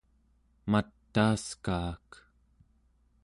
[0.71, 2.09] mataaskaak